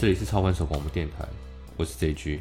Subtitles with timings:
[0.00, 1.28] 这里是超凡手广播电台，
[1.76, 2.40] 我是 JG。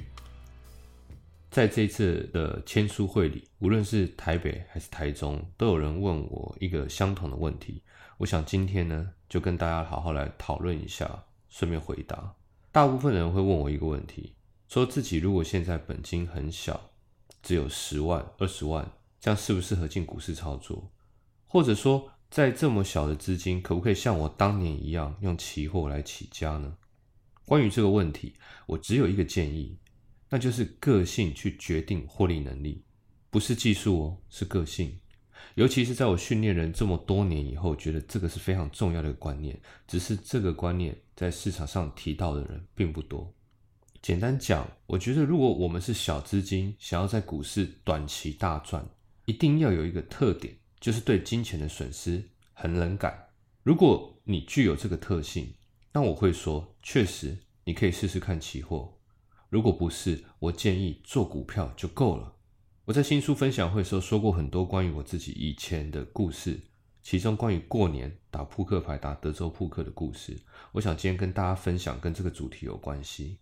[1.52, 7.84] 在这一次的签书会里，无论是台北还是台中，都有人问我一个相同的问题。
[8.18, 12.34] 我想今天呢，就跟大家好好来讨论一下，顺便回答。
[12.72, 14.36] 大部分人会问我一个问题，
[14.70, 16.91] 说自己如果现在本金很小，
[17.44, 18.89] 只有十万、二十万，
[19.20, 20.89] 这样适不适合进股市操作？
[21.46, 26.77] 或者说，在这么小的资金，可不可以像我当年一样用期货来起家呢？
[27.49, 28.35] 关于这个问题，
[28.67, 29.76] 我只有一个建议，
[30.30, 32.84] 那就是个性去决定获利能力，
[33.31, 34.99] 不是技术哦，是个性。
[35.55, 39.59] 尤其是在我训练人这么多年以后，觉得这个是非常重要的一个观念。
[39.88, 43.34] 只是这个观念在市场上提到的人并不多。
[43.99, 48.88] 简单讲，我觉得如果我们是小资金，想要在股市短期大赚，
[49.26, 50.55] 一定要有一个特点。
[50.79, 53.29] 就是对金钱的损失很冷感。
[53.63, 55.52] 如果你具有这个特性，
[55.91, 58.99] 那我会说，确实你可以试试看期货。
[59.49, 62.35] 如果不是，我建议做股票就够了。
[62.85, 66.59] 我在新书分享会时候说过很多关于我自己以前的故事，
[67.01, 70.38] 其中关于过年打扑克牌、打德州扑克的故事。
[70.72, 73.40] 我想今天跟大家分享，跟这个主题有关系。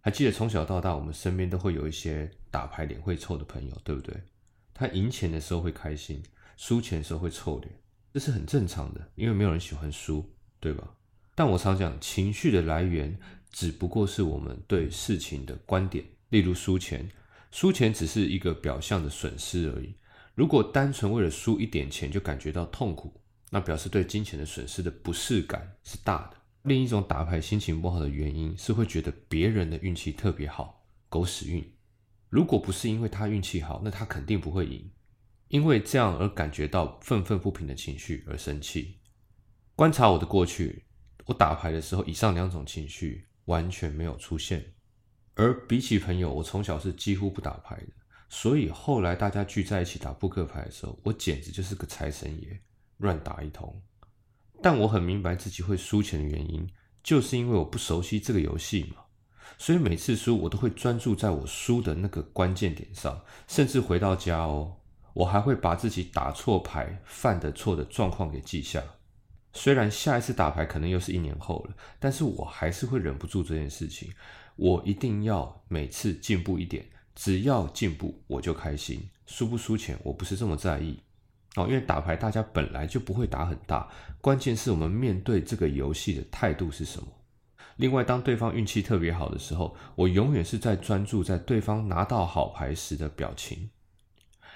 [0.00, 4.14] 还记得从小到大，我们身边都会有一些打牌脸会臭的朋友，对不对？
[4.72, 6.22] 他赢钱的时候会开心。
[6.56, 7.70] 输钱的时候会臭脸，
[8.14, 10.24] 这是很正常的，因为没有人喜欢输，
[10.58, 10.94] 对吧？
[11.36, 13.16] 但我常讲，情绪的来源
[13.52, 16.04] 只不过是我们对事情的观点。
[16.30, 17.08] 例如输钱，
[17.52, 19.94] 输钱只是一个表象的损失而已。
[20.34, 23.20] 如果单纯为了输一点钱就感觉到痛苦，
[23.50, 26.38] 那表示对金钱的损失的不适感是大的。
[26.62, 31.72] 另一种打牌心情不好的原因是会觉得别人的运气特别好，狗屎运。
[32.28, 34.90] 如果不是因为他运气好，那他肯定不会赢。
[35.48, 38.96] 因为这样而感觉到愤愤不平的情绪而生气。
[39.76, 40.85] 观察我的过去，
[41.26, 44.64] 我打牌的时候，以上两种情绪完全没有出现。
[45.34, 47.88] 而比起朋友，我从小是几乎不打牌的，
[48.28, 52.58] 所以后来大家聚在一起打扑克牌的时候，我简直就是个财神爷，
[52.98, 53.82] 乱打一通。
[54.62, 56.66] 但我很明白自己会输钱的原因，
[57.02, 59.02] 就是因为我不熟悉这个游戏嘛。
[59.58, 64.76] 所以每次输，我都会专注在我输的那个关键点上，甚至回到家哦。
[65.12, 68.82] 我还会把自己打错牌、犯的错的状况给记下。
[69.56, 74.12] 虽然下一次打牌可能又是一年后了，但是我还是会忍不住这件事情。
[74.54, 76.84] 我一定要每次进步一点，
[77.14, 79.08] 只要进步我就开心。
[79.26, 81.00] 输不输钱我不是这么在意
[81.56, 83.90] 哦，因为打牌大家本来就不会打很大，
[84.20, 87.08] 关键是我们面对这个游戏的态度是什么。
[87.76, 93.68] 另外，当对方运气特别好的时候，我永远是在专注在对方拿到好牌时的表情。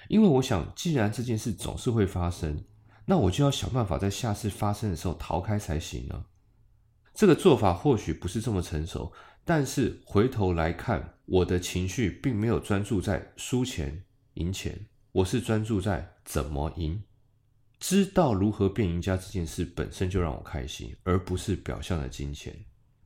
[0.09, 2.65] 因为我想，既然这件事总是会发生，
[3.11, 6.27] 那我就要想办法在下次发生的时候逃开才行呢。
[7.13, 9.13] 这个做法或许不是这么成熟，
[9.45, 14.05] 但是回头来看，我的情绪并没有专注在输钱、
[14.35, 17.03] 赢钱，我是专注在怎么赢。
[17.81, 22.55] 知道如何变赢家这件事本身就让我开心，而不是表象的金钱。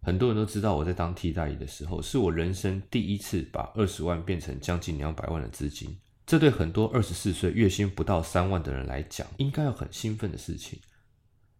[0.03, 5.97] 很多人都知道，我在当替代役的时候，是我人生第一次把二十万变成将近两百万的资金。
[6.27, 10.79] 这对很多二十四岁月薪不到三万的人来讲，应该要很兴奋的事情，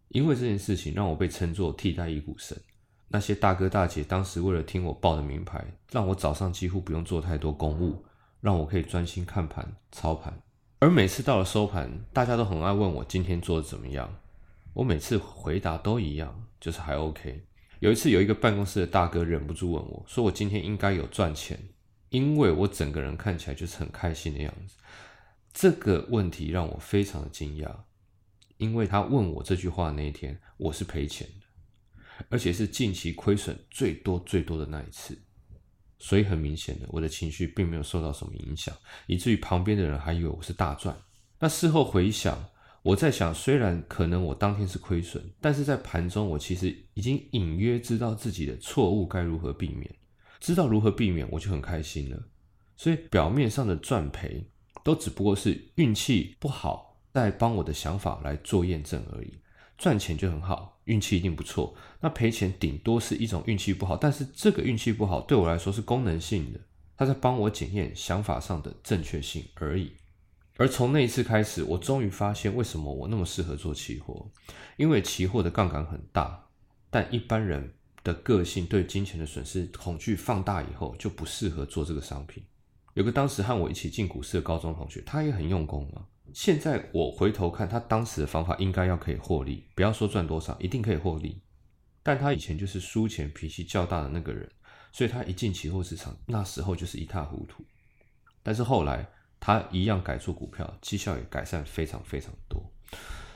[0.09, 2.57] 因为这件事情让我被称作替代一股神。
[3.07, 8.03] 那些大哥大姐当时为了听我报的名牌，让我早上几乎不用做太多公务，
[8.41, 10.41] 让我可以专心看盘操盘。
[10.79, 14.11] 而每次到了收盘，大家都很爱问我今天做的怎么样，
[14.73, 17.45] 我每次回答都一样，就是还 OK。
[17.79, 21.59] 有一次有一个办公室的大哥忍不住问我，说我今天应该有赚钱。
[22.15, 24.77] 因为我整个人看起来就是很开心的样子，
[25.53, 27.69] 这个问题让我非常的惊讶。
[28.55, 35.21] 因为他问我这句话那一天，我是赔钱的，而且是近期亏损最多最多的那一次，
[35.99, 38.73] 所以很明显的，我的情绪并没有受到什么影响，
[39.07, 40.97] 以至于旁边的人还以为我是大赚。
[41.37, 42.45] 那事后回想，
[42.81, 49.93] 我在想，虽然可能我当天是亏损，但是在盘中我其实已经隐约知道自己的错误该如何避免。
[50.39, 52.23] 知道如何避免，我就很开心了。
[52.75, 54.45] 所以表面上的赚赔，
[54.83, 59.33] 都只不过是运气不好在帮我的想法来做验证而已。
[59.77, 61.75] 赚钱就很好，运气一定不错。
[61.99, 66.59] 那赔钱顶多是一种运气不好，但是这个运气不好对我来说是功能性的，
[66.97, 69.91] 它在帮我检验想法上的正确性而已。
[70.57, 74.29] 而从那一次开始，我终于发现为什么我那么适合做期货，
[74.77, 76.47] 因为期货的杠杆很大，
[76.89, 77.73] 但一般人。
[78.05, 82.41] 的个性对金钱的损失恐惧放大以后，就不适合做这个商品。
[82.93, 86.05] 有个当时和我一起进股市的高中同学，他也很用功啊。
[86.31, 91.41] 现在我回头看他当时的方法，应该要可以获利，不要说赚多少，一定可以获利。
[92.03, 94.47] 但他以前就是输钱脾气较大的那个人，
[94.91, 97.65] 所以他一进期货市场，那时候就是一塌糊涂。
[98.43, 99.09] 但是后来
[99.39, 102.63] 他一样改做股票，绩效也改善非常非常多。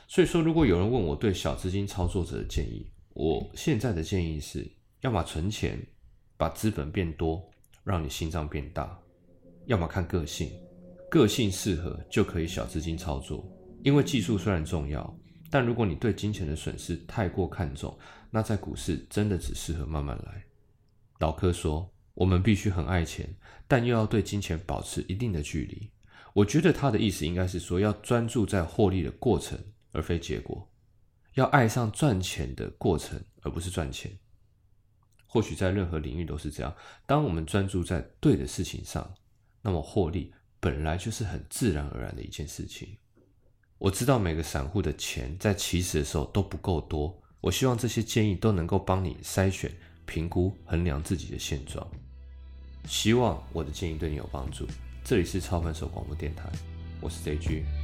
[0.06, 4.70] 所以说，如果有人问我对小资金操作者的建议，我现在的建议是：
[5.00, 5.78] 要么存钱，
[6.36, 7.50] 把资本变多，
[7.84, 8.86] 让你心脏变大；
[9.66, 10.50] 要么看个性，
[11.10, 13.44] 个性适合就可以小资金操作。
[13.82, 15.18] 因为技术虽然重要，
[15.50, 17.98] 但如果你对金钱的损失太过看重，
[18.30, 20.44] 那在股市真的只适合慢慢来。
[21.18, 23.28] 老柯说：“我们必须很爱钱，
[23.66, 25.90] 但又要对金钱保持一定的距离。”
[26.32, 29.58] 我觉得他的意思应该是说，要专注在获利的过程，
[29.90, 30.64] 而非结果；
[31.34, 34.10] 要爱上赚钱的过程，而不是赚钱。
[35.26, 36.74] 或许在任何领域都是这样。
[37.06, 39.14] 当我们专注在对的事情上，
[39.62, 42.96] 那么获利本来就是很自然而然的一件事情。
[43.78, 47.16] 我知道每个散户的钱在起始的时候都不够多。
[47.40, 49.72] 我希望这些建议都能够帮你筛选、
[50.04, 51.86] 评估、衡量自己的现状。
[52.86, 54.66] 希望我的建议对你有帮助。
[55.04, 56.50] 这里是超凡手广播电台，
[57.00, 57.79] 我是 J G。